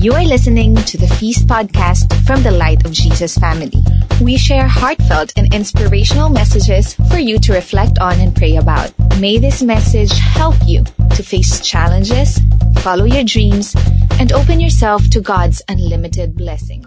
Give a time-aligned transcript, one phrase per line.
[0.00, 3.82] You are listening to the Feast podcast from the Light of Jesus family.
[4.22, 8.94] We share heartfelt and inspirational messages for you to reflect on and pray about.
[9.18, 10.84] May this message help you
[11.14, 12.40] to face challenges,
[12.78, 13.76] follow your dreams,
[14.18, 16.86] and open yourself to God's unlimited blessing.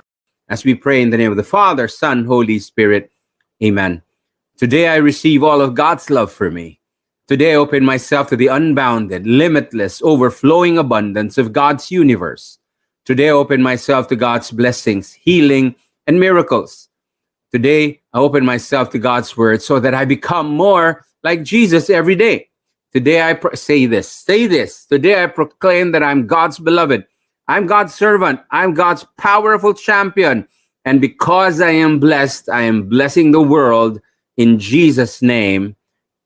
[0.49, 3.11] As we pray in the name of the Father, Son, Holy Spirit,
[3.63, 4.01] Amen.
[4.57, 6.79] Today I receive all of God's love for me.
[7.27, 12.57] Today I open myself to the unbounded, limitless, overflowing abundance of God's universe.
[13.05, 15.75] Today I open myself to God's blessings, healing,
[16.07, 16.87] and miracles.
[17.51, 22.15] Today I open myself to God's word so that I become more like Jesus every
[22.15, 22.49] day.
[22.93, 24.85] Today I pro- say this, say this.
[24.85, 27.05] Today I proclaim that I'm God's beloved.
[27.49, 28.39] I'm God's servant.
[28.51, 30.47] I'm God's powerful champion.
[30.85, 33.99] And because I am blessed, I am blessing the world
[34.37, 35.75] in Jesus' name.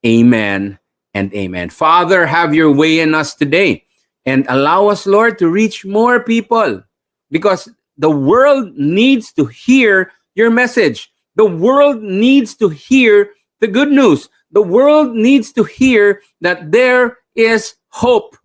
[0.06, 0.78] Amen
[1.16, 1.72] and amen.
[1.72, 3.87] Father, have your way in us today
[4.28, 6.84] and allow us, Lord, to reach more people
[7.32, 11.10] because the world needs to hear your message.
[11.36, 14.28] The world needs to hear the good news.
[14.52, 18.36] The world needs to hear that there is hope.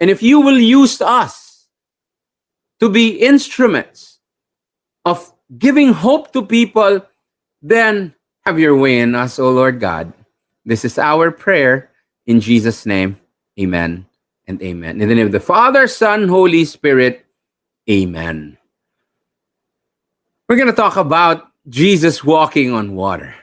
[0.00, 1.68] And if you will use us
[2.80, 4.18] to be instruments
[5.04, 7.00] of giving hope to people,
[7.62, 8.12] then
[8.44, 10.12] have your way in us, O Lord God.
[10.64, 11.90] This is our prayer
[12.26, 13.20] in Jesus' name.
[13.60, 14.06] Amen
[14.46, 15.00] and amen.
[15.00, 17.24] In the name of the Father, Son, Holy Spirit,
[17.88, 18.58] amen.
[20.48, 23.34] We're going to talk about Jesus walking on water.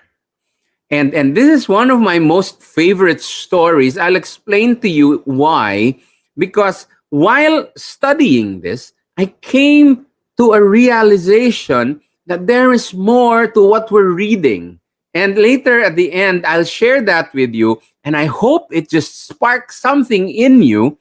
[0.91, 3.97] And, and this is one of my most favorite stories.
[3.97, 5.99] I'll explain to you why.
[6.37, 10.05] Because while studying this, I came
[10.37, 14.78] to a realization that there is more to what we're reading.
[15.13, 17.81] And later at the end, I'll share that with you.
[18.03, 20.97] And I hope it just sparks something in you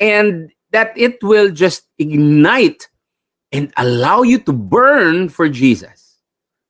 [0.00, 2.88] and that it will just ignite
[3.52, 6.18] and allow you to burn for Jesus.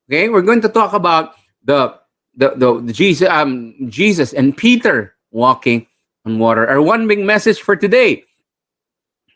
[0.07, 1.33] Okay, we're going to talk about
[1.63, 1.97] the
[2.37, 5.87] the, the, the Jesus um Jesus and Peter walking
[6.25, 6.67] on water.
[6.67, 8.23] Our one big message for today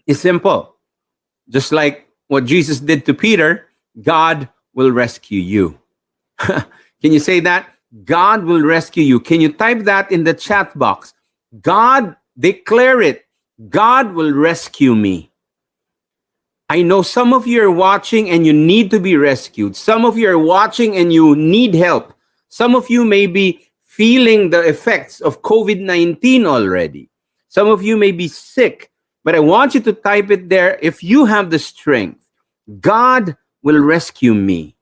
[0.05, 0.75] is simple.
[1.49, 3.67] Just like what Jesus did to Peter,
[4.01, 5.79] God will rescue you.
[7.01, 7.73] Can you say that?
[8.03, 9.19] God will rescue you.
[9.19, 11.13] Can you type that in the chat box?
[11.61, 13.25] God, declare it.
[13.69, 15.31] God will rescue me.
[16.69, 19.75] I know some of you are watching and you need to be rescued.
[19.75, 22.13] Some of you are watching and you need help.
[22.49, 27.09] Some of you may be feeling the effects of COVID 19 already.
[27.47, 28.91] Some of you may be sick,
[29.23, 32.29] but I want you to type it there if you have the strength.
[32.79, 34.75] God will rescue me.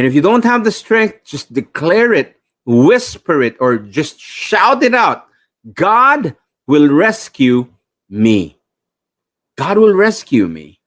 [0.00, 4.82] And if you don't have the strength, just declare it, whisper it, or just shout
[4.82, 5.26] it out
[5.74, 6.34] God
[6.66, 7.68] will rescue
[8.08, 8.56] me.
[9.58, 10.80] God will rescue me.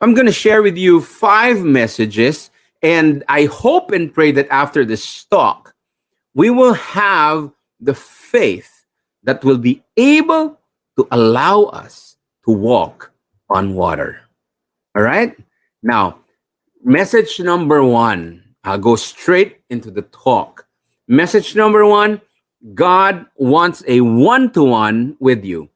[0.00, 2.48] I'm going to share with you five messages,
[2.80, 5.74] and I hope and pray that after this talk,
[6.32, 8.86] we will have the faith
[9.24, 10.58] that will be able
[10.96, 13.12] to allow us to walk
[13.50, 14.22] on water.
[14.96, 15.36] All right?
[15.82, 16.23] Now,
[16.84, 20.66] message number one, I'll go straight into the talk.
[21.08, 22.20] Message number one
[22.74, 25.68] God wants a one to one with you.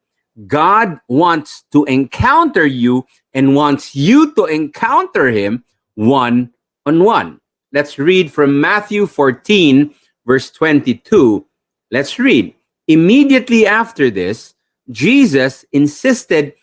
[0.46, 3.04] God wants to encounter you
[3.34, 5.64] and wants you to encounter him
[5.96, 6.50] one
[6.86, 7.40] on one.
[7.72, 9.94] Let's read from Matthew 14,
[10.25, 11.44] verse 22.
[11.90, 12.54] Let's read.
[12.86, 14.54] Immediately after this,
[14.90, 16.54] Jesus insisted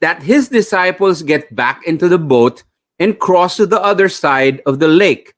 [0.00, 2.64] that his disciples get back into the boat
[3.00, 5.34] and cross to the other side of the lake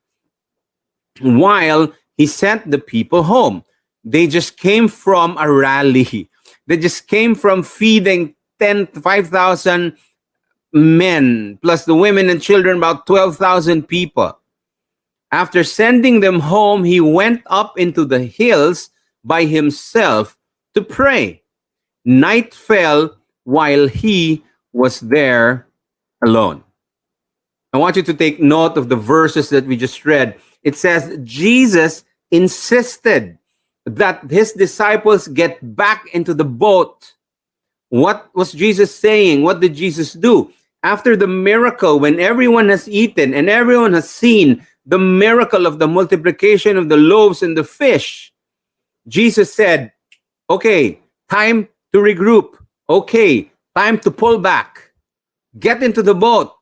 [1.21, 3.65] while he sent the people home.
[4.05, 6.29] They just came from a rally.
[6.67, 9.97] They just came from feeding 10 5,000
[10.73, 14.39] men, plus the women and children, about 12,000 people.
[15.31, 18.91] After sending them home, he went up into the hills
[19.25, 20.37] by himself
[20.75, 21.43] to pray.
[22.05, 25.69] Night fell while he was there
[26.25, 26.65] alone.
[27.73, 30.37] I want you to take note of the verses that we just read.
[30.63, 33.39] It says, Jesus insisted
[33.87, 37.15] that his disciples get back into the boat.
[37.89, 39.43] What was Jesus saying?
[39.43, 40.53] What did Jesus do?
[40.83, 45.89] After the miracle, when everyone has eaten and everyone has seen the miracle of the
[45.89, 48.33] multiplication of the loaves and the fish,
[49.09, 49.93] Jesus said,
[50.51, 52.57] Okay, time to regroup.
[52.89, 54.93] Okay, time to pull back.
[55.59, 56.53] Get into the boat.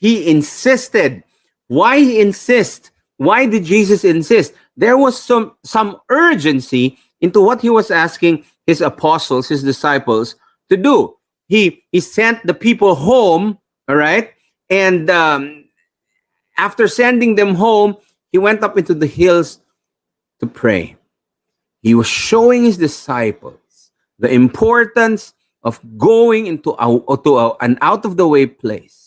[0.00, 1.22] He insisted.
[1.68, 2.90] Why he insist?
[3.18, 4.54] Why did Jesus insist?
[4.76, 10.34] There was some some urgency into what he was asking his apostles, his disciples
[10.70, 11.16] to do.
[11.48, 13.58] he he sent the people home.
[13.88, 14.30] All right,
[14.70, 15.64] and um,
[16.56, 17.96] after sending them home,
[18.32, 19.60] he went up into the hills
[20.38, 20.96] to pray.
[21.82, 26.86] He was showing his disciples the importance of going into a,
[27.24, 28.99] to a, an out of the way place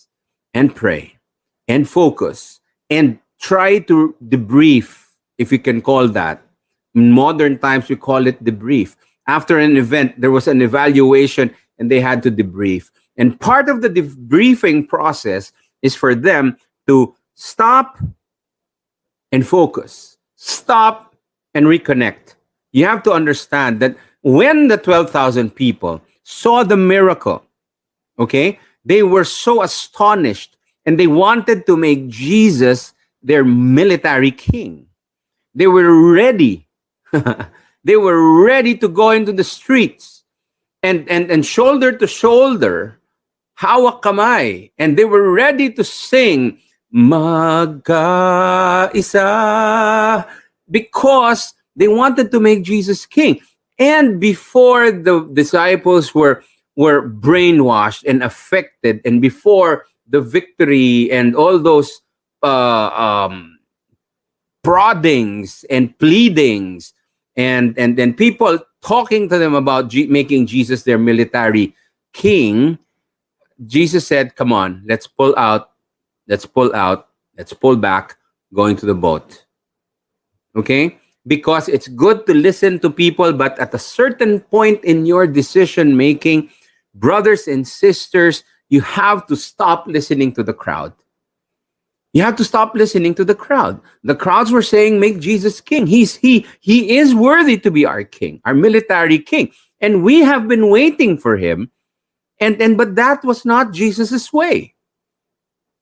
[0.54, 1.18] and pray
[1.68, 2.60] and focus
[2.90, 5.08] and try to debrief,
[5.38, 6.42] if you can call that.
[6.96, 8.96] In modern times, we call it debrief.
[9.28, 12.92] After an event, there was an evaluation and they had to debrief.
[13.18, 15.52] And part of the debriefing process
[15.82, 16.58] is for them
[16.88, 17.98] to stop
[19.32, 21.16] and focus, stop
[21.54, 22.36] and reconnect.
[22.72, 27.46] You have to understand that when the 12,000 people saw the miracle,
[28.20, 34.88] okay, they were so astonished and they wanted to make Jesus their military king.
[35.56, 36.68] They were ready.
[37.84, 40.24] they were ready to go into the streets
[40.82, 43.00] and, and, and shoulder to shoulder,
[43.60, 46.60] hawak kamay, and they were ready to sing
[46.94, 47.88] Magkaisa
[50.70, 53.40] because they wanted to make Jesus king.
[53.80, 56.44] And before the disciples were
[56.76, 62.02] were brainwashed and affected, and before the victory and all those
[62.44, 63.58] uh, um,
[64.64, 66.94] proddings and pleadings
[67.36, 71.76] and and then people talking to them about G- making Jesus their military
[72.14, 72.78] king,
[73.66, 75.72] Jesus said, "Come on, let's pull out,
[76.28, 78.18] let's pull out, let's pull back,
[78.54, 79.46] going to the boat."
[80.56, 85.26] Okay, because it's good to listen to people, but at a certain point in your
[85.26, 86.50] decision making,
[86.96, 90.94] brothers and sisters, you have to stop listening to the crowd.
[92.14, 93.82] You have to stop listening to the crowd.
[94.04, 95.88] The crowds were saying, "Make Jesus king.
[95.88, 99.52] He's he he is worthy to be our king, our military king."
[99.82, 101.72] And we have been waiting for him.
[102.40, 104.76] And and but that was not Jesus's way.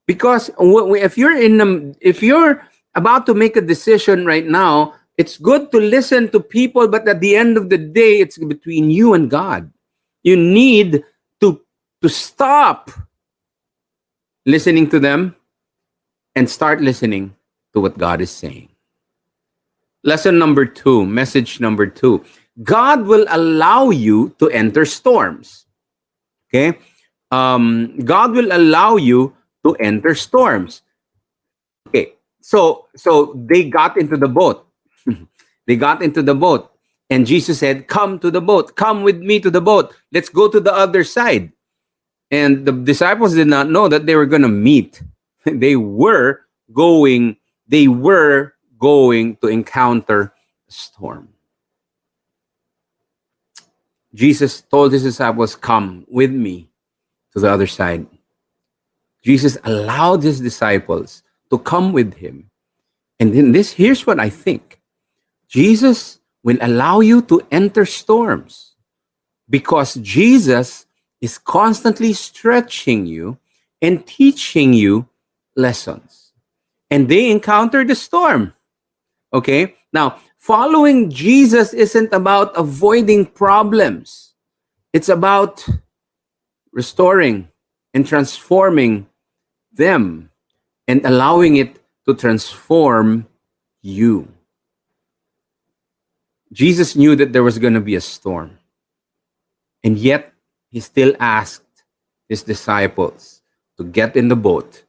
[0.08, 2.63] Because if you're in the, if you're
[2.96, 7.19] about to make a decision right now, it's good to listen to people, but at
[7.19, 9.72] the end of the day, it's between you and God.
[10.23, 11.03] You need
[11.41, 11.62] to
[12.01, 12.91] to stop
[14.45, 15.35] listening to them
[16.35, 17.35] and start listening
[17.73, 18.69] to what God is saying.
[20.03, 22.23] Lesson number two, message number two
[22.63, 25.65] God will allow you to enter storms.
[26.50, 26.77] Okay?
[27.31, 30.81] Um, God will allow you to enter storms.
[31.88, 34.67] Okay, so so they got into the boat.
[35.67, 36.70] they got into the boat,
[37.12, 38.75] and Jesus said, "Come to the boat.
[38.75, 39.94] Come with me to the boat.
[40.12, 41.54] Let's go to the other side."
[42.31, 45.04] And the disciples did not know that they were going to meet
[45.46, 46.42] they were
[46.74, 47.38] going
[47.68, 50.34] they were going to encounter
[50.68, 51.30] a storm
[54.13, 56.69] jesus told his disciples come with me
[57.34, 58.06] to the other side
[59.24, 62.50] jesus allowed his disciples to come with him
[63.19, 64.81] and then this here's what i think
[65.48, 68.73] jesus will allow you to enter storms
[69.49, 70.85] because jesus
[71.21, 73.38] is constantly stretching you
[73.81, 75.07] and teaching you
[75.55, 76.33] lessons.
[76.89, 78.53] And they encounter the storm.
[79.33, 79.75] Okay?
[79.93, 84.33] Now, following Jesus isn't about avoiding problems,
[84.93, 85.65] it's about
[86.73, 87.47] restoring
[87.93, 89.07] and transforming
[89.71, 90.29] them
[90.88, 93.27] and allowing it to transform
[93.81, 94.27] you.
[96.51, 98.58] Jesus knew that there was going to be a storm.
[99.84, 100.34] And yet,
[100.70, 101.84] he still asked
[102.29, 103.41] his disciples
[103.77, 104.84] to get in the boat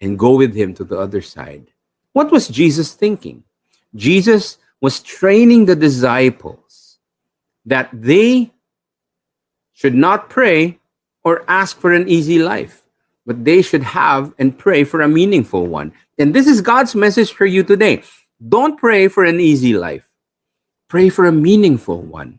[0.00, 1.68] and go with him to the other side.
[2.12, 3.44] What was Jesus thinking?
[3.94, 6.98] Jesus was training the disciples
[7.64, 8.52] that they
[9.72, 10.78] should not pray
[11.24, 12.82] or ask for an easy life,
[13.26, 15.92] but they should have and pray for a meaningful one.
[16.18, 18.02] And this is God's message for you today.
[18.48, 20.05] Don't pray for an easy life.
[20.88, 22.38] Pray for a meaningful one.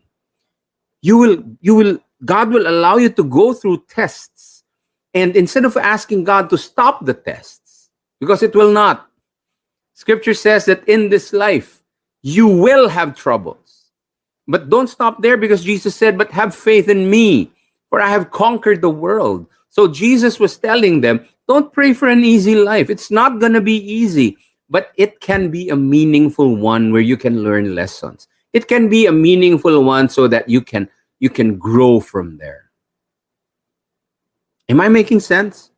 [1.02, 4.58] You will you will God will allow you to go through tests
[5.14, 7.90] and instead of asking God to stop the tests,
[8.20, 9.10] because it will not,
[9.94, 11.82] scripture says that in this life,
[12.22, 13.90] you will have troubles.
[14.46, 17.50] But don't stop there because Jesus said, But have faith in me,
[17.90, 19.46] for I have conquered the world.
[19.70, 22.90] So Jesus was telling them, Don't pray for an easy life.
[22.90, 24.36] It's not going to be easy,
[24.68, 28.28] but it can be a meaningful one where you can learn lessons.
[28.52, 30.88] It can be a meaningful one so that you can
[31.20, 32.70] you can grow from there.
[34.68, 35.70] Am I making sense?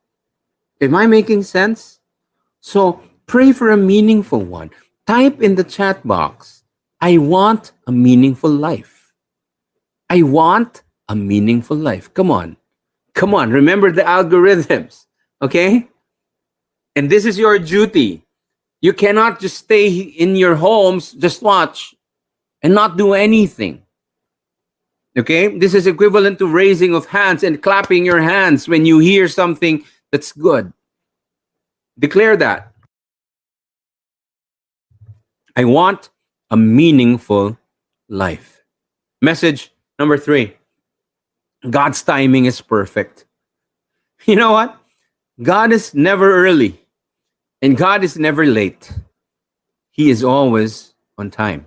[0.80, 2.00] Am I making sense?
[2.60, 4.70] So pray for a meaningful one.
[5.06, 6.64] Type in the chat box,
[7.00, 9.12] I want a meaningful life.
[10.08, 12.12] I want a meaningful life.
[12.14, 12.56] Come on.
[13.14, 15.06] Come on, remember the algorithms,
[15.42, 15.88] okay?
[16.96, 18.24] And this is your duty.
[18.80, 21.94] You cannot just stay in your homes, just watch
[22.62, 23.82] and not do anything.
[25.16, 25.58] Okay?
[25.58, 29.84] This is equivalent to raising of hands and clapping your hands when you hear something
[30.12, 30.72] that's good.
[31.98, 32.72] Declare that.
[35.56, 36.10] I want
[36.50, 37.58] a meaningful
[38.08, 38.62] life.
[39.20, 40.56] Message number three
[41.68, 43.26] God's timing is perfect.
[44.26, 44.76] You know what?
[45.42, 46.78] God is never early
[47.62, 48.92] and God is never late.
[49.90, 51.64] He is always on time.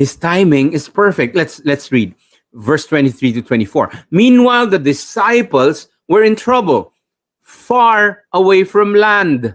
[0.00, 1.36] His timing is perfect.
[1.36, 2.14] Let's let's read
[2.54, 3.92] verse 23 to 24.
[4.10, 6.94] Meanwhile, the disciples were in trouble,
[7.42, 9.54] far away from land,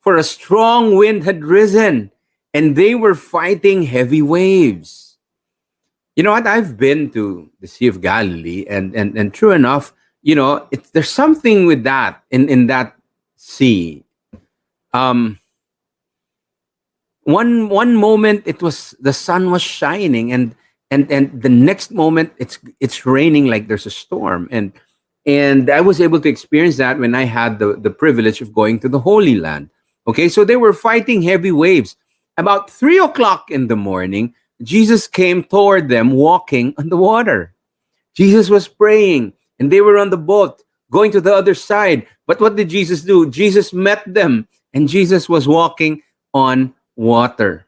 [0.00, 2.12] for a strong wind had risen,
[2.52, 5.16] and they were fighting heavy waves.
[6.16, 6.46] You know what?
[6.46, 10.90] I've been to the Sea of Galilee, and and and true enough, you know, it's
[10.90, 12.94] there's something with that in in that
[13.36, 14.04] sea.
[14.92, 15.38] Um,
[17.24, 20.54] one one moment it was the sun was shining, and
[20.90, 24.72] and and the next moment it's it's raining like there's a storm, and
[25.26, 28.80] and I was able to experience that when I had the the privilege of going
[28.80, 29.70] to the Holy Land.
[30.06, 31.96] Okay, so they were fighting heavy waves.
[32.36, 37.54] About three o'clock in the morning, Jesus came toward them walking on the water.
[38.16, 42.06] Jesus was praying, and they were on the boat going to the other side.
[42.26, 43.30] But what did Jesus do?
[43.30, 46.02] Jesus met them, and Jesus was walking
[46.34, 47.66] on water.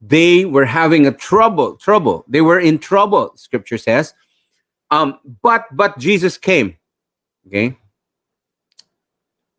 [0.00, 2.24] They were having a trouble, trouble.
[2.28, 4.14] They were in trouble, scripture says.
[4.90, 6.76] Um, but but Jesus came.
[7.46, 7.76] Okay.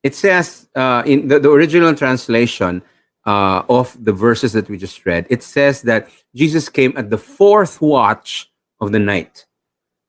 [0.03, 2.82] It says uh, in the, the original translation,
[3.25, 7.18] uh, of the verses that we just read, it says that Jesus came at the
[7.18, 8.50] fourth watch
[8.82, 9.46] of the night.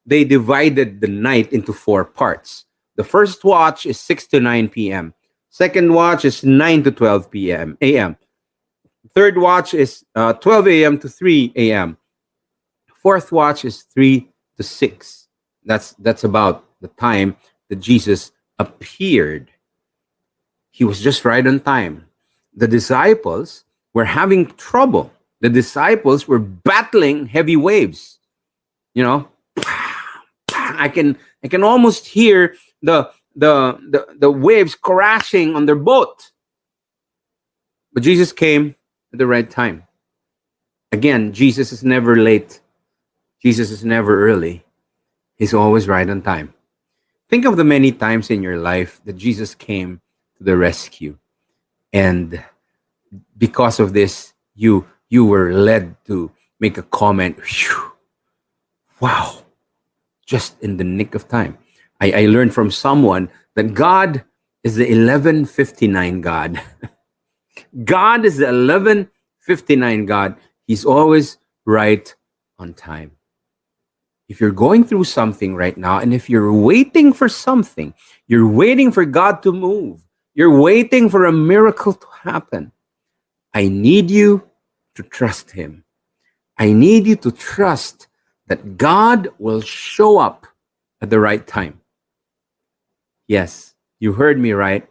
[0.06, 2.64] They divided the night into four parts.
[2.96, 5.14] The first watch is 6 to 9 p.m.
[5.50, 7.76] Second watch is 9 to 12 p.m.
[7.80, 8.16] a.m.
[9.14, 10.98] Third watch is uh, 12 a.m.
[10.98, 11.96] to 3 a.m.
[12.94, 15.28] Fourth watch is 3 to 6.
[15.64, 17.36] That's that's about the time
[17.68, 19.50] that Jesus appeared.
[20.70, 22.04] He was just right on time
[22.54, 23.64] the disciples
[23.94, 25.12] were having trouble.
[25.40, 28.18] The disciples were battling heavy waves.
[28.94, 29.28] You know,
[30.52, 36.32] I can I can almost hear the the the, the waves crashing on their boat.
[37.92, 38.74] But Jesus came
[39.12, 39.84] at the right time.
[40.92, 42.60] Again, Jesus is never late.
[43.42, 44.64] Jesus is never early.
[45.36, 46.54] He's always right on time.
[47.28, 50.00] Think of the many times in your life that Jesus came
[50.36, 51.16] to the rescue
[51.92, 52.42] and
[53.36, 57.92] because of this you you were led to make a comment Whew,
[59.00, 59.44] wow
[60.26, 61.58] just in the nick of time
[62.00, 64.24] I, I learned from someone that god
[64.62, 66.60] is the 1159 god
[67.84, 70.36] god is the 1159 god
[70.66, 72.14] he's always right
[72.58, 73.12] on time
[74.28, 77.94] if you're going through something right now and if you're waiting for something
[78.26, 82.72] you're waiting for god to move you're waiting for a miracle to happen.
[83.52, 84.48] I need you
[84.94, 85.84] to trust Him.
[86.56, 88.06] I need you to trust
[88.46, 90.46] that God will show up
[91.00, 91.80] at the right time.
[93.26, 94.88] Yes, you heard me right.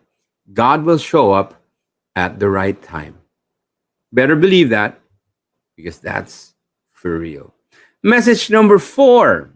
[0.53, 1.58] God will show up
[2.19, 3.15] at the right time.
[4.11, 4.99] Better believe that
[5.77, 6.53] because that's
[6.91, 7.53] for real.
[8.03, 9.49] Message number four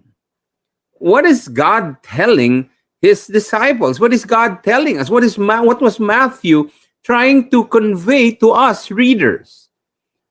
[1.00, 2.70] What is God telling
[3.03, 4.00] his disciples.
[4.00, 5.10] What is God telling us?
[5.10, 6.72] What is Ma- what was Matthew
[7.03, 9.67] trying to convey to us readers?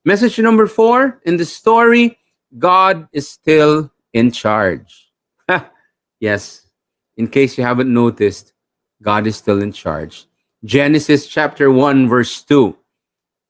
[0.07, 2.19] Message number 4 in the story,
[2.59, 5.13] God is still in charge.
[6.19, 6.67] yes.
[7.19, 8.55] In case you haven't noticed,
[9.03, 10.25] God is still in charge.
[10.65, 12.77] Genesis chapter 1 verse 2.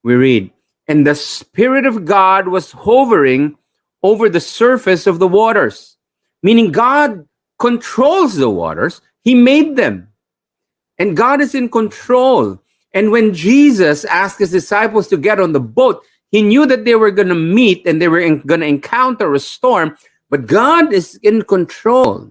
[0.02, 0.50] We read,
[0.88, 3.57] "And the spirit of God was hovering
[4.02, 5.97] over the surface of the waters."
[6.42, 7.26] Meaning God
[7.59, 10.09] controls the waters he made them.
[10.99, 12.61] And God is in control.
[12.92, 16.95] And when Jesus asked his disciples to get on the boat, he knew that they
[16.95, 19.97] were going to meet and they were going to encounter a storm.
[20.28, 22.31] But God is in control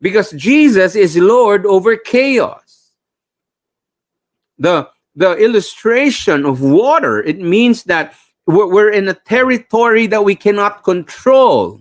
[0.00, 2.61] because Jesus is Lord over chaos.
[4.62, 8.14] The, the illustration of water, it means that
[8.46, 11.80] we're in a territory that we cannot control.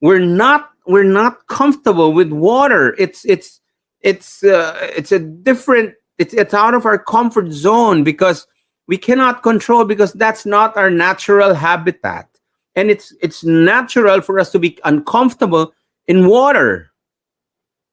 [0.00, 2.96] We're not we're not comfortable with water.
[2.98, 3.60] It's it's
[4.00, 5.94] it's uh, it's a different.
[6.18, 8.46] It's it's out of our comfort zone because
[8.88, 12.28] we cannot control because that's not our natural habitat,
[12.74, 15.72] and it's it's natural for us to be uncomfortable
[16.08, 16.90] in water.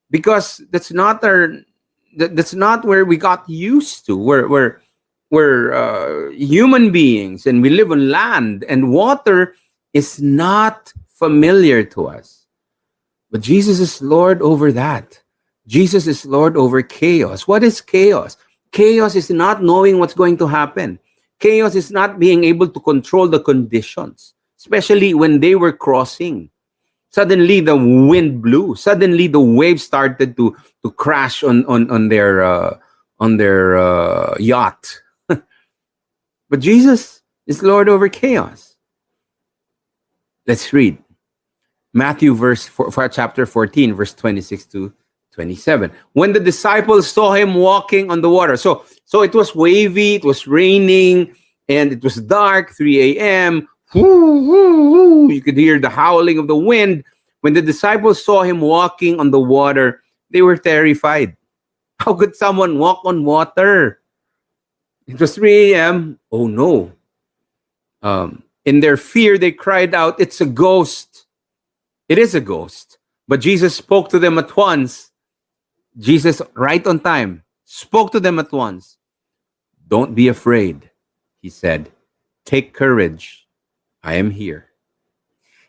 [0.09, 1.53] because that's not our
[2.17, 4.17] that, that's not where we got used to.
[4.17, 4.81] We're we're
[5.29, 9.55] we're uh, human beings and we live on land and water
[9.93, 12.45] is not familiar to us.
[13.31, 15.21] But Jesus is Lord over that.
[15.67, 17.47] Jesus is Lord over chaos.
[17.47, 18.37] What is chaos?
[18.71, 20.99] Chaos is not knowing what's going to happen.
[21.39, 26.49] Chaos is not being able to control the conditions, especially when they were crossing.
[27.17, 28.75] Suddenly the wind blew.
[28.75, 30.55] Suddenly the waves started to
[30.85, 32.77] to crash on on on their uh,
[33.17, 35.01] on their uh, yacht.
[35.27, 38.77] but Jesus is Lord over chaos.
[40.45, 41.01] Let's read
[41.91, 44.93] Matthew verse four, chapter 14 verse 26 to
[45.33, 50.15] 27 when the disciples saw him walking on the water so so it was wavy
[50.15, 51.33] it was raining
[51.67, 57.03] and it was dark 3 a.m you could hear the howling of the wind.
[57.41, 61.37] When the disciples saw him walking on the water they were terrified.
[61.99, 64.01] How could someone walk on water?
[65.07, 66.91] It was 3 a.m oh no.
[68.01, 71.25] Um, in their fear they cried out it's a ghost.
[72.09, 72.97] It is a ghost.
[73.27, 75.11] But jesus spoke to them at once.
[75.97, 78.97] Jesus, right on time, spoke to them at once.
[79.87, 80.91] Don't be afraid,
[81.41, 81.89] he said.
[82.45, 83.46] Take courage.
[84.07, 84.71] I am here.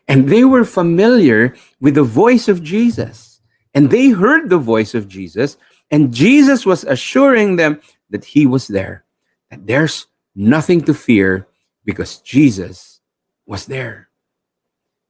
[0.07, 3.41] And they were familiar with the voice of Jesus.
[3.75, 5.57] And they heard the voice of Jesus.
[5.91, 9.03] And Jesus was assuring them that he was there,
[9.51, 11.47] that there's nothing to fear
[11.83, 13.01] because Jesus
[13.45, 14.07] was there.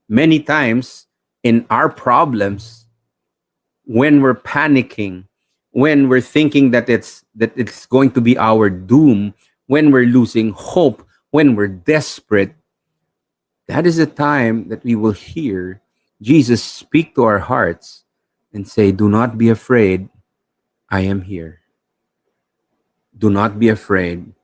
[0.08, 1.06] Many times
[1.44, 2.86] in our problems,
[3.84, 5.24] when we're panicking,
[5.70, 9.34] when we're thinking that it's that it's going to be our doom,
[9.68, 12.54] when we're losing hope, when we're desperate,
[13.70, 15.80] that is a time that we will hear
[16.20, 18.02] Jesus speak to our hearts
[18.52, 20.08] and say, Do not be afraid,
[20.90, 21.60] I am here.
[23.16, 24.34] Do not be afraid,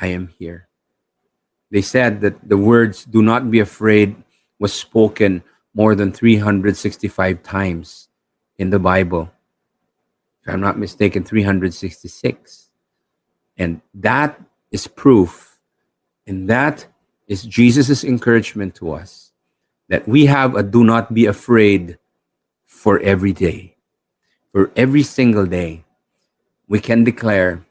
[0.00, 0.68] I am here.
[1.70, 4.16] They said that the words, Do not be afraid,
[4.58, 8.08] was spoken more than 365 times
[8.56, 9.30] in the Bible.
[10.42, 12.70] If I'm not mistaken, 366.
[13.58, 15.60] And that is proof,
[16.26, 16.86] and that
[17.32, 19.32] is Jesus' encouragement to us
[19.88, 21.96] that we have a do not be afraid
[22.66, 23.74] for every day.
[24.52, 25.82] For every single day,
[26.68, 27.64] we can declare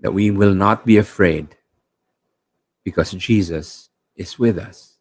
[0.00, 1.54] that we will not be afraid
[2.82, 4.98] because Jesus is with us.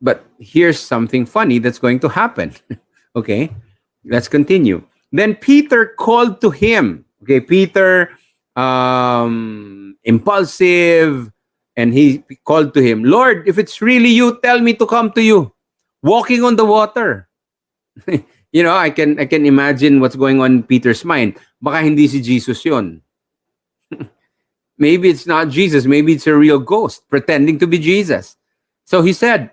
[0.00, 2.56] But here's something funny that's going to happen.
[3.16, 3.52] okay,
[4.08, 4.82] let's continue.
[5.12, 7.04] Then Peter called to him.
[7.22, 8.16] Okay, Peter,
[8.56, 11.30] um, impulsive,
[11.80, 15.22] and he called to him, Lord, if it's really you, tell me to come to
[15.22, 15.52] you.
[16.02, 17.28] Walking on the water.
[18.52, 21.40] you know, I can I can imagine what's going on in Peter's mind.
[21.60, 23.00] Baka hindi si Jesus yon.
[24.78, 25.88] maybe it's not Jesus.
[25.88, 28.36] Maybe it's a real ghost pretending to be Jesus.
[28.84, 29.50] So he said,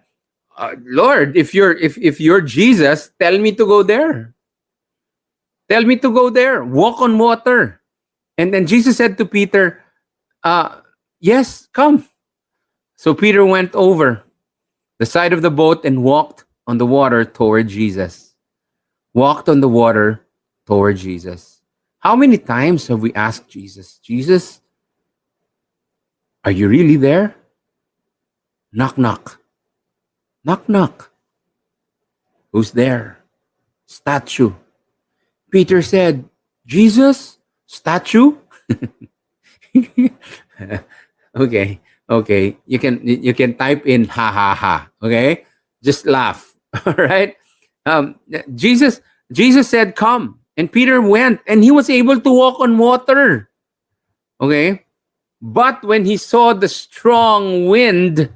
[0.58, 4.36] uh, Lord, if you're if if you're Jesus, tell me to go there.
[5.70, 6.64] Tell me to go there.
[6.64, 7.80] Walk on water.
[8.38, 9.84] And then Jesus said to Peter,
[10.44, 10.80] uh,
[11.20, 12.08] yes, come.
[12.98, 14.24] So Peter went over
[14.98, 18.34] the side of the boat and walked on the water toward Jesus.
[19.14, 20.26] Walked on the water
[20.66, 21.62] toward Jesus.
[22.00, 24.62] How many times have we asked Jesus, Jesus,
[26.44, 27.36] are you really there?
[28.74, 29.40] Knock, knock.
[30.44, 31.12] Knock, knock.
[32.52, 33.20] Who's there?
[33.86, 34.54] Statue.
[35.52, 36.26] Peter said,
[36.66, 37.38] Jesus?
[37.66, 38.38] Statue?
[41.36, 42.58] okay, okay.
[42.66, 44.90] You can you can type in ha ha ha.
[45.02, 45.46] Okay,
[45.84, 46.56] just laugh.
[46.86, 47.36] All right.
[47.86, 48.20] Um,
[48.56, 53.50] Jesus Jesus said, "Come," and Peter went, and he was able to walk on water.
[54.42, 54.86] Okay,
[55.42, 58.30] but when he saw the strong wind,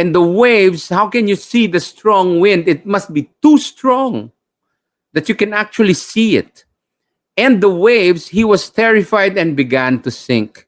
[0.00, 2.66] and the waves, how can you see the strong wind?
[2.66, 4.32] It must be too strong
[5.12, 6.64] that you can actually see it.
[7.36, 10.66] And the waves, he was terrified and began to sink.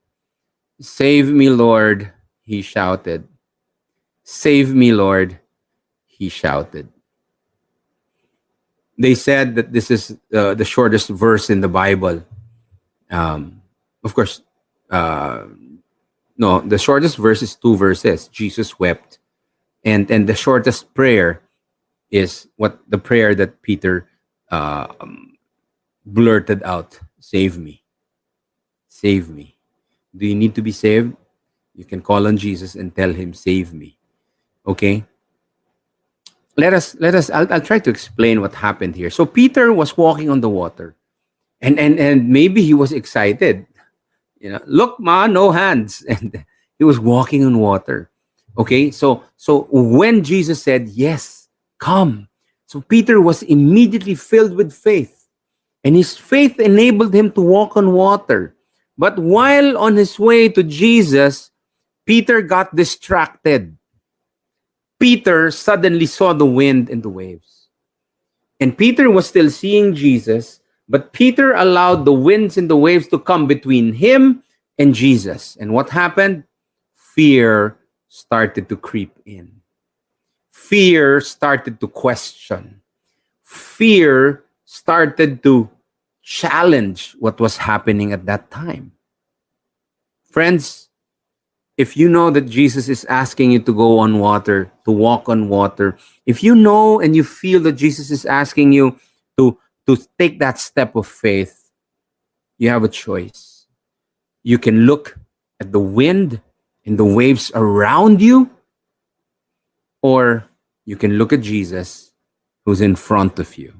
[0.82, 2.12] Save me, Lord,
[2.52, 3.24] he shouted.
[4.22, 5.40] Save me, Lord,
[6.04, 6.86] he shouted.
[8.98, 12.22] They said that this is uh, the shortest verse in the Bible.
[13.10, 13.62] Um,
[14.04, 14.42] of course,
[14.90, 15.48] uh,
[16.36, 18.28] no, the shortest verse is two verses.
[18.28, 19.18] Jesus wept
[19.82, 21.40] and and the shortest prayer
[22.10, 24.12] is what the prayer that Peter
[24.52, 25.40] uh, um,
[26.04, 27.82] blurted out: "Save me,
[28.88, 29.56] save me."
[30.14, 31.16] Do you need to be saved?
[31.74, 33.98] You can call on Jesus and tell him, "Save me."
[34.66, 35.04] Okay.
[36.56, 39.10] let us let us I'll, I'll try to explain what happened here.
[39.10, 40.96] So Peter was walking on the water,
[41.62, 43.66] and and and maybe he was excited.
[44.40, 46.44] You know, look, ma, no hands, and
[46.78, 48.10] he was walking on water.
[48.58, 52.28] Okay, so so when Jesus said yes, come,
[52.66, 55.28] so Peter was immediately filled with faith,
[55.84, 58.56] and his faith enabled him to walk on water.
[58.98, 61.51] But while on his way to Jesus,
[62.06, 63.76] Peter got distracted.
[64.98, 67.68] Peter suddenly saw the wind and the waves.
[68.60, 73.18] And Peter was still seeing Jesus, but Peter allowed the winds and the waves to
[73.18, 74.42] come between him
[74.78, 75.56] and Jesus.
[75.60, 76.44] And what happened?
[76.94, 77.76] Fear
[78.08, 79.60] started to creep in.
[80.50, 82.80] Fear started to question.
[83.42, 85.68] Fear started to
[86.22, 88.92] challenge what was happening at that time.
[90.30, 90.88] Friends,
[91.76, 95.48] if you know that Jesus is asking you to go on water, to walk on
[95.48, 98.98] water, if you know and you feel that Jesus is asking you
[99.38, 101.70] to, to take that step of faith,
[102.58, 103.66] you have a choice.
[104.42, 105.18] You can look
[105.60, 106.40] at the wind
[106.84, 108.50] and the waves around you,
[110.02, 110.44] or
[110.84, 112.12] you can look at Jesus
[112.64, 113.72] who's in front of you.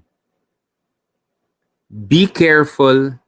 [2.09, 3.19] Be careful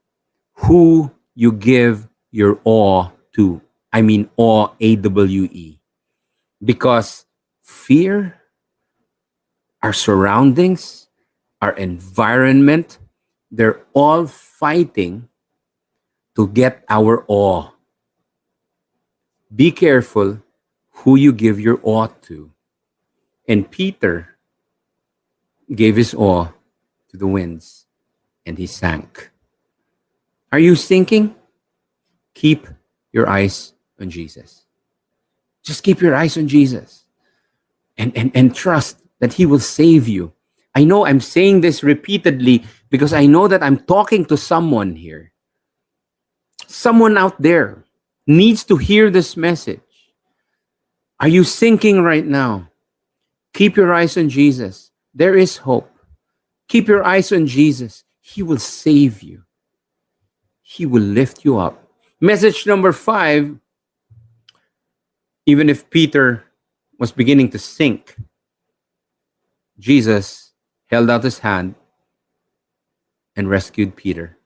[0.54, 3.60] who you give your awe to.
[3.94, 5.78] I mean awe, A W E.
[6.58, 7.26] Because
[7.62, 8.42] fear,
[9.82, 11.06] our surroundings,
[11.62, 12.98] our environment,
[13.52, 15.28] they're all fighting
[16.34, 17.70] to get our awe.
[19.54, 20.42] Be careful
[20.90, 22.50] who you give your awe to.
[23.46, 24.36] And Peter
[25.72, 26.50] gave his awe
[27.10, 27.86] to the winds
[28.44, 29.30] and he sank.
[30.50, 31.36] Are you sinking?
[32.34, 32.66] Keep
[33.12, 34.64] your eyes on Jesus.
[35.62, 37.04] Just keep your eyes on Jesus
[37.96, 40.32] and, and, and trust that He will save you.
[40.74, 45.32] I know I'm saying this repeatedly because I know that I'm talking to someone here.
[46.66, 47.84] Someone out there
[48.26, 49.80] needs to hear this message.
[51.20, 52.68] Are you sinking right now?
[53.52, 54.90] Keep your eyes on Jesus.
[55.14, 55.90] There is hope.
[56.68, 58.04] Keep your eyes on Jesus.
[58.20, 59.44] He will save you,
[60.62, 61.80] He will lift you up.
[62.20, 63.54] Message number five
[65.46, 66.44] even if Peter
[66.98, 68.16] was beginning to sink,
[69.78, 70.52] Jesus
[70.86, 71.74] held out his hand
[73.36, 74.38] and rescued Peter.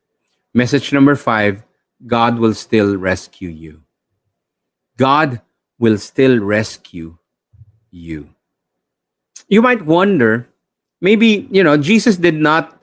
[0.54, 1.62] Message number five
[2.06, 3.82] God will still rescue you.
[4.96, 5.40] God
[5.78, 7.18] will still rescue
[7.90, 8.30] you.
[9.48, 10.48] You might wonder,
[11.00, 12.80] maybe, you know, Jesus did not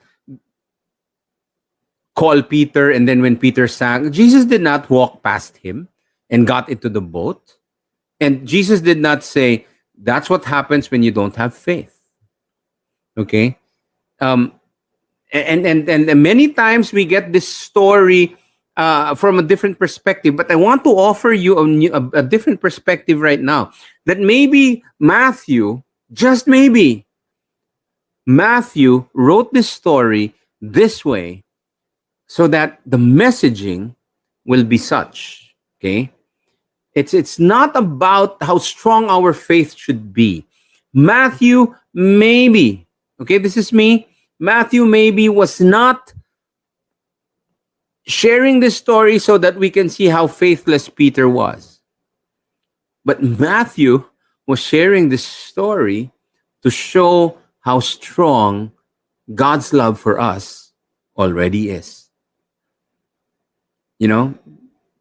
[2.14, 5.88] call Peter, and then when Peter sank, Jesus did not walk past him
[6.30, 7.56] and got into the boat.
[8.20, 9.66] And Jesus did not say,
[9.98, 11.96] that's what happens when you don't have faith.
[13.16, 13.58] Okay?
[14.20, 14.52] Um,
[15.32, 18.36] and, and, and many times we get this story
[18.76, 22.60] uh, from a different perspective, but I want to offer you a, a, a different
[22.60, 23.72] perspective right now.
[24.04, 27.06] That maybe Matthew, just maybe,
[28.26, 31.44] Matthew wrote this story this way
[32.26, 33.94] so that the messaging
[34.44, 35.54] will be such.
[35.78, 36.12] Okay?
[36.96, 40.46] It's it's not about how strong our faith should be.
[40.94, 42.88] Matthew maybe,
[43.20, 44.08] okay, this is me.
[44.40, 46.14] Matthew maybe was not
[48.06, 51.80] sharing this story so that we can see how faithless Peter was.
[53.04, 54.02] But Matthew
[54.46, 56.10] was sharing this story
[56.62, 58.72] to show how strong
[59.34, 60.72] God's love for us
[61.18, 62.08] already is.
[63.98, 64.34] You know,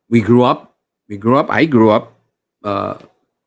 [0.10, 0.75] we grew up
[1.08, 2.14] we grew up i grew up
[2.64, 2.98] uh,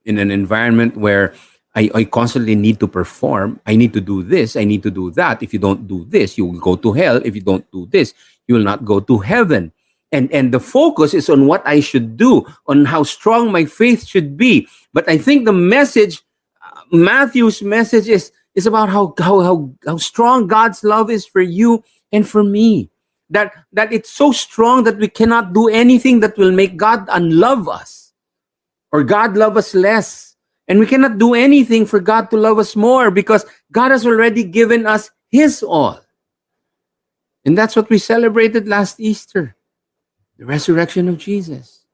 [0.05, 1.35] in an environment where
[1.75, 3.61] I, I constantly need to perform.
[3.67, 5.43] I need to do this i need to do that.
[5.43, 7.17] If you don't do this you will go to hell.
[7.25, 8.15] If you don't do this
[8.47, 9.73] you will not go to heaven.
[10.11, 14.07] And and the focus is on what i should do on how strong my faith
[14.07, 14.67] should be.
[14.93, 16.23] But i think the message
[16.65, 21.43] uh, matthew's message is is about how, how how how strong god's love is for
[21.43, 22.91] you and for me
[23.31, 27.69] that that it's so strong that we cannot do anything that will make God unlove
[27.69, 28.09] us
[28.93, 30.37] or God love us less.
[30.69, 34.45] And we cannot do anything for God to love us more because God has already
[34.45, 36.01] given us his all.
[37.45, 39.57] And that's what we celebrated last Easter,
[40.39, 41.87] the resurrection of Jesus.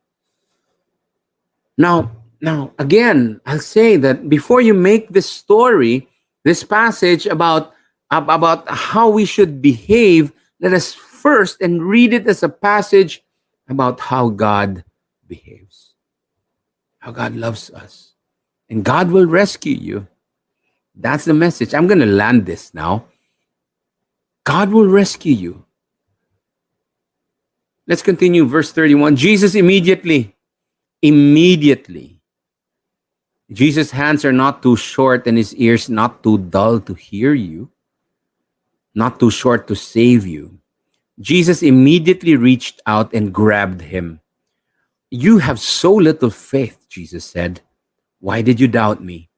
[1.79, 6.09] Now, now again, I'll say that before you make this story,
[6.44, 7.73] this passage about
[8.11, 10.94] about how we should behave, let us
[11.25, 13.25] first and read it as a passage
[13.67, 14.85] about how God
[15.27, 15.95] behaves,
[16.99, 18.13] how God loves us.
[18.69, 20.07] And God will rescue you.
[20.95, 21.73] That's the message.
[21.73, 23.07] I'm going to land this now.
[24.45, 25.65] God will rescue you.
[27.87, 28.45] Let's continue.
[28.45, 29.17] Verse 31.
[29.17, 30.37] Jesus immediately,
[31.01, 32.21] immediately.
[33.51, 37.71] Jesus' hands are not too short and his ears not too dull to hear you,
[38.95, 40.59] not too short to save you.
[41.20, 44.20] Jesus immediately reached out and grabbed him.
[45.11, 47.61] You have so little faith, Jesus said.
[48.18, 49.31] Why did you doubt me?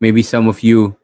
[0.00, 0.96] Maybe some of you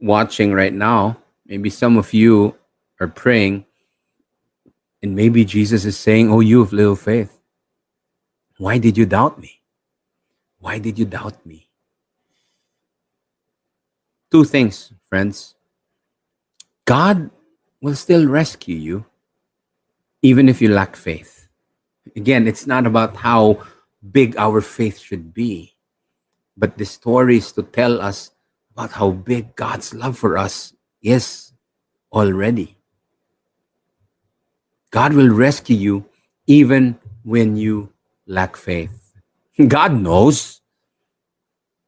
[0.00, 2.56] watching right now, maybe some of you
[3.00, 3.64] are praying,
[5.02, 7.40] and maybe Jesus is saying, Oh, you have little faith.
[8.58, 9.62] Why did you doubt me?
[10.58, 11.68] Why did you doubt me?
[14.30, 15.54] Two things, friends.
[16.84, 17.30] God
[17.82, 19.04] will still rescue you,
[20.22, 21.48] even if you lack faith.
[22.16, 23.62] Again, it's not about how
[24.10, 25.74] big our faith should be,
[26.56, 28.30] but the story is to tell us
[28.72, 31.52] about how big God's love for us is
[32.12, 32.78] already.
[34.90, 36.04] God will rescue you
[36.46, 37.92] even when you
[38.26, 39.14] lack faith.
[39.68, 40.60] God knows.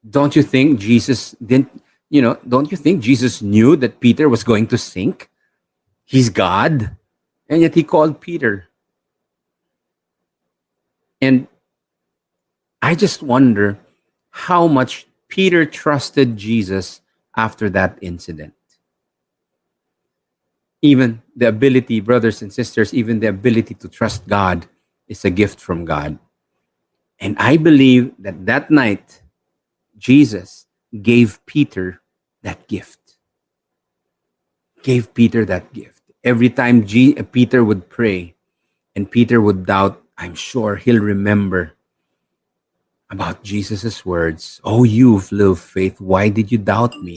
[0.08, 4.44] Don't you think Jesus didn't, you know, don't you think Jesus knew that Peter was
[4.44, 5.30] going to sink?
[6.04, 6.96] He's God.
[7.48, 8.68] And yet he called Peter.
[11.20, 11.46] And
[12.82, 13.78] I just wonder
[14.30, 17.00] how much Peter trusted Jesus
[17.36, 18.54] after that incident.
[20.82, 24.66] Even the ability, brothers and sisters, even the ability to trust God
[25.08, 26.18] is a gift from God.
[27.20, 29.22] And I believe that that night,
[29.96, 30.66] Jesus
[31.00, 32.02] gave Peter
[32.42, 33.16] that gift.
[34.84, 36.02] Gave Peter that gift.
[36.22, 38.36] Every time G- Peter would pray
[38.94, 41.72] and Peter would doubt, I'm sure he'll remember
[43.08, 44.60] about Jesus' words.
[44.62, 47.16] Oh, you of little faith, why did you doubt me?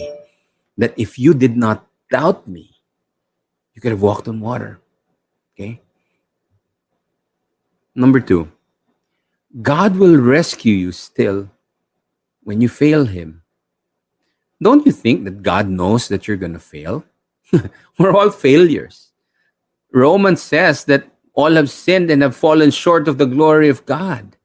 [0.77, 2.71] That if you did not doubt me,
[3.75, 4.80] you could have walked on water.
[5.53, 5.82] Okay?
[7.93, 8.49] Number two,
[9.62, 11.49] God will rescue you still
[12.43, 13.43] when you fail Him.
[14.62, 17.03] Don't you think that God knows that you're going to fail?
[18.00, 19.12] We're all failures.
[19.94, 24.36] Romans says that all have sinned and have fallen short of the glory of God.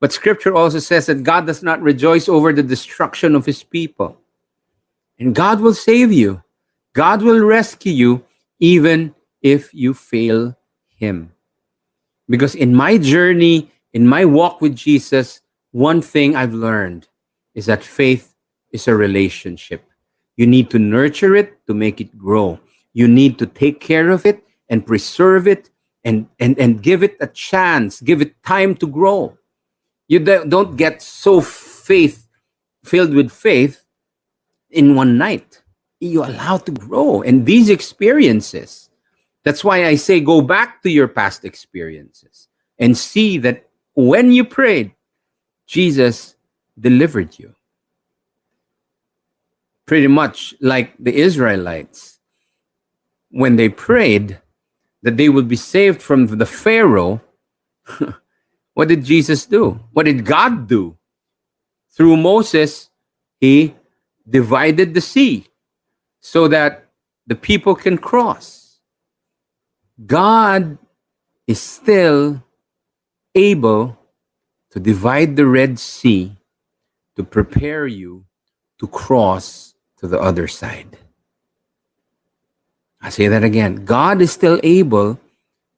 [0.00, 4.20] But scripture also says that God does not rejoice over the destruction of his people.
[5.18, 6.42] And God will save you,
[6.92, 8.24] God will rescue you
[8.58, 10.56] even if you fail
[10.88, 11.32] him.
[12.28, 15.40] Because in my journey, in my walk with Jesus,
[15.72, 17.08] one thing I've learned
[17.54, 18.34] is that faith
[18.72, 19.84] is a relationship.
[20.36, 22.58] You need to nurture it to make it grow.
[22.92, 25.70] You need to take care of it and preserve it
[26.04, 29.36] and, and, and give it a chance, give it time to grow.
[30.08, 32.28] You don't get so faith
[32.84, 33.84] filled with faith
[34.70, 35.62] in one night.
[36.00, 37.22] You allow to grow.
[37.22, 38.90] And these experiences,
[39.44, 44.44] that's why I say go back to your past experiences and see that when you
[44.44, 44.92] prayed,
[45.66, 46.36] Jesus
[46.78, 47.54] delivered you.
[49.86, 52.18] Pretty much like the Israelites,
[53.30, 54.40] when they prayed
[55.02, 57.20] that they would be saved from the Pharaoh,
[58.74, 59.80] what did Jesus do?
[59.92, 60.96] What did God do?
[61.90, 62.90] Through Moses,
[63.38, 63.74] he
[64.28, 65.46] divided the sea
[66.20, 66.88] so that
[67.26, 68.80] the people can cross.
[70.06, 70.78] God
[71.46, 72.42] is still
[73.34, 73.98] able
[74.70, 76.36] to divide the Red Sea
[77.16, 78.24] to prepare you
[78.80, 80.98] to cross to the other side.
[83.00, 83.84] I say that again.
[83.84, 85.20] God is still able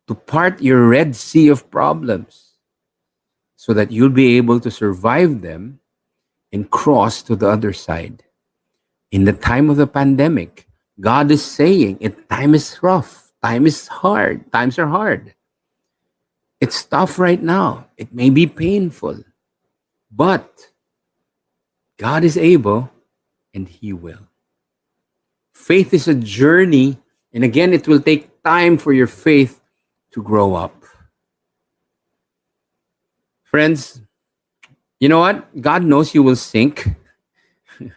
[0.07, 2.55] to part your Red Sea of problems
[3.57, 5.81] so that you'll be able to survive them
[6.53, 8.23] and cross to the other side.
[9.11, 10.69] In the time of the pandemic,
[11.01, 15.35] God is saying, it time is rough, time is hard, times are hard.
[16.61, 17.89] It's tough right now.
[17.97, 19.25] It may be painful,
[20.11, 20.71] but
[21.99, 22.91] God is able
[23.57, 24.29] and He will.
[25.53, 27.01] Faith is a journey,
[27.33, 29.61] and again, it will take time for your faith
[30.13, 30.85] to grow up.
[33.43, 34.03] Friends,
[35.01, 35.61] you know what?
[35.61, 36.87] God knows you will sink.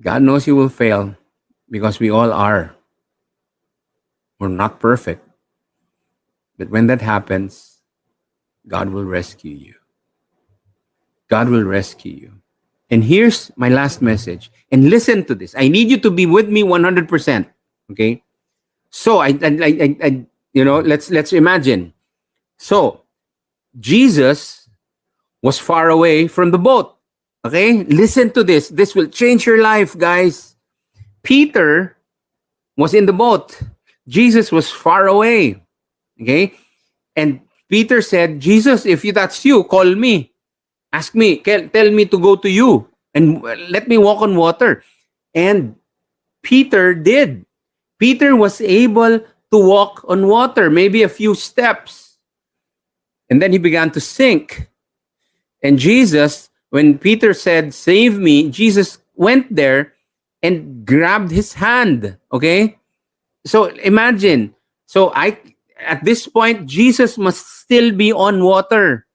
[0.00, 1.14] God knows you will fail
[1.70, 2.74] because we all are.
[4.40, 5.26] We're not perfect.
[6.58, 7.78] But when that happens,
[8.66, 9.74] God will rescue you.
[11.28, 12.39] God will rescue you.
[12.90, 14.50] And here's my last message.
[14.72, 15.54] And listen to this.
[15.56, 17.46] I need you to be with me 100%.
[17.92, 18.22] Okay?
[18.90, 21.94] So I, I, I, I you know, let's let's imagine.
[22.58, 23.02] So
[23.78, 24.68] Jesus
[25.42, 26.96] was far away from the boat.
[27.44, 27.84] Okay?
[27.84, 28.68] Listen to this.
[28.68, 30.56] This will change your life, guys.
[31.22, 31.96] Peter
[32.76, 33.60] was in the boat.
[34.08, 35.62] Jesus was far away.
[36.20, 36.54] Okay?
[37.14, 40.29] And Peter said, Jesus, if you that's you, call me.
[40.92, 44.82] Ask me, tell me to go to you and let me walk on water.
[45.34, 45.76] And
[46.42, 47.46] Peter did.
[47.98, 52.18] Peter was able to walk on water, maybe a few steps.
[53.28, 54.68] And then he began to sink.
[55.62, 59.94] And Jesus, when Peter said, Save me, Jesus went there
[60.42, 62.16] and grabbed his hand.
[62.32, 62.78] Okay?
[63.44, 64.54] So imagine.
[64.86, 65.38] So I
[65.86, 69.06] at this point, Jesus must still be on water.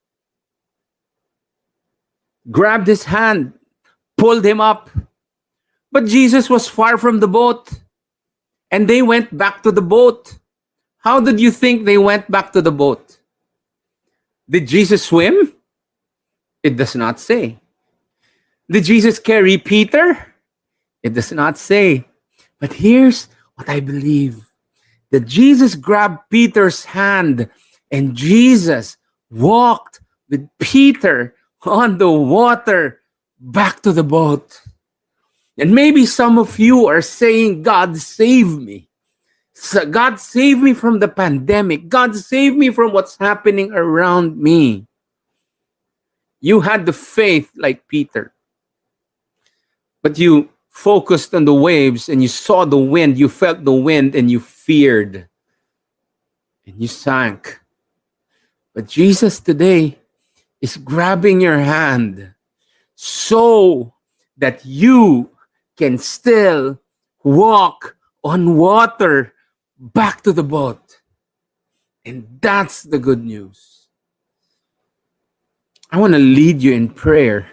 [2.52, 3.54] Grabbed his hand,
[4.18, 4.90] pulled him up.
[5.92, 7.72] But Jesus was far from the boat.
[8.72, 10.38] And they went back to the boat.
[10.98, 13.20] How did you think they went back to the boat?
[14.50, 15.54] Did Jesus swim?
[16.64, 17.60] It does not say.
[18.70, 20.34] Did Jesus carry Peter?
[21.04, 22.06] It does not say.
[22.60, 24.42] But here's what I believe
[25.12, 27.50] that Jesus grabbed Peter's hand
[27.92, 28.98] and Jesus
[29.30, 31.36] walked with Peter
[31.68, 33.02] on the water
[33.40, 34.62] back to the boat.
[35.58, 38.90] And maybe some of you are saying, God, save me.
[39.90, 41.88] God, save me from the pandemic.
[41.88, 44.86] God, save me from what's happening around me.
[46.42, 48.34] You had the faith like Peter,
[50.04, 54.14] but you focused on the waves and you saw the wind, you felt the wind
[54.14, 55.30] and you feared
[56.68, 57.62] and you sank.
[58.74, 59.98] But Jesus today
[60.62, 62.34] is grabbing your hand
[62.96, 63.94] so
[64.38, 65.30] that you
[65.78, 66.80] can still
[67.24, 69.34] walk on water
[69.80, 71.02] back to the boat.
[72.06, 73.88] And that's the good news.
[75.92, 77.50] I want to lead you in prayer.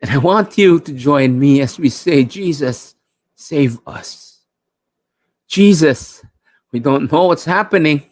[0.00, 2.94] And I want you to join me as we say, Jesus,
[3.34, 4.40] save us.
[5.46, 6.24] Jesus,
[6.72, 8.02] we don't know what's happening,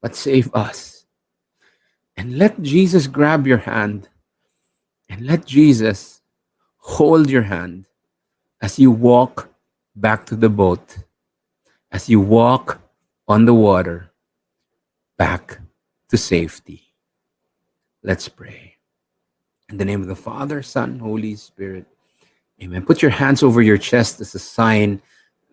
[0.00, 0.93] but save us.
[2.16, 4.08] And let Jesus grab your hand
[5.08, 6.22] and let Jesus
[6.78, 7.86] hold your hand
[8.60, 9.50] as you walk
[9.96, 10.98] back to the boat,
[11.92, 12.80] as you walk
[13.28, 14.10] on the water
[15.16, 15.60] back
[16.08, 16.82] to safety.
[18.02, 18.76] Let's pray.
[19.68, 21.86] In the name of the Father, Son, Holy Spirit.
[22.62, 22.84] Amen.
[22.84, 25.02] Put your hands over your chest as a sign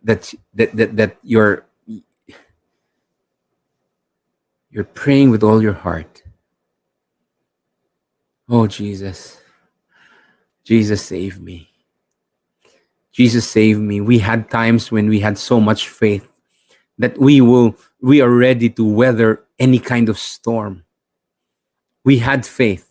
[0.03, 1.65] that that that, that you're
[4.69, 6.23] you're praying with all your heart.
[8.53, 9.39] Oh Jesus.
[10.65, 11.69] Jesus save me.
[13.13, 14.01] Jesus save me.
[14.01, 16.27] We had times when we had so much faith
[16.97, 20.83] that we will we are ready to weather any kind of storm.
[22.03, 22.89] We had faith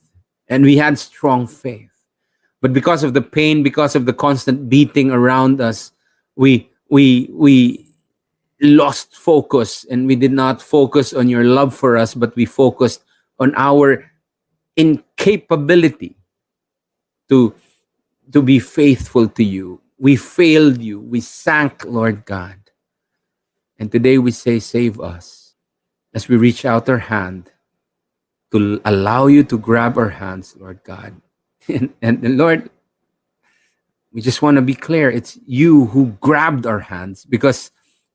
[0.49, 1.93] and we had strong faith.
[2.63, 5.93] But because of the pain, because of the constant beating around us,
[6.37, 7.87] we we we
[8.63, 13.05] lost focus and we did not focus on your love for us, but we focused
[13.39, 14.10] on our
[14.77, 16.17] incapability
[17.29, 17.55] to
[18.33, 20.99] to be faithful to you we failed you.
[20.99, 22.57] We sank, Lord God.
[23.79, 25.55] And today we say, Save us
[26.15, 27.53] as we reach out our hand
[28.51, 31.21] to allow you to grab our hands, Lord God.
[31.69, 32.71] and, and Lord,
[34.11, 37.71] we just want to be clear it's you who grabbed our hands because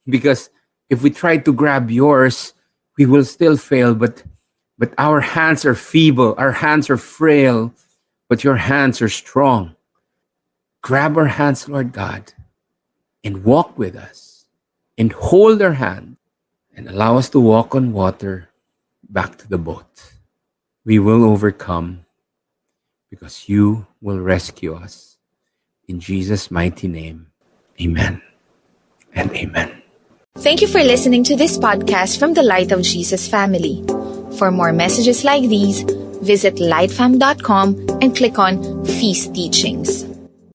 [0.10, 0.50] because
[0.90, 2.54] if we try to grab yours
[2.98, 4.22] we will still fail but
[4.78, 7.74] but our hands are feeble our hands are frail
[8.30, 9.76] but your hands are strong
[10.86, 12.32] grab our hands, Lord God,
[13.24, 14.46] and walk with us
[15.00, 16.18] and hold our hand
[16.78, 18.50] and allow us to walk on water
[19.10, 20.14] back to the boat.
[20.86, 22.06] We will overcome
[23.10, 25.18] because you will rescue us.
[25.88, 27.34] In Jesus' mighty name,
[27.82, 28.22] amen
[29.16, 29.82] and amen.
[30.38, 33.82] Thank you for listening to this podcast from the Light of Jesus family.
[34.38, 35.84] For more messages like these,
[36.22, 40.15] visit lightfam.com and click on Feast Teachings.